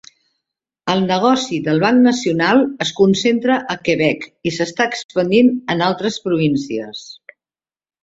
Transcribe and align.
El 0.93 1.03
negoci 1.11 1.59
del 1.67 1.81
Banc 1.83 2.01
Nacional 2.07 2.63
es 2.87 2.93
concentra 3.01 3.59
al 3.75 3.81
Quebec 3.91 4.27
i 4.53 4.57
s'està 4.59 4.91
expandint 4.93 5.55
en 5.77 5.89
altres 5.93 6.23
províncies. 6.29 7.09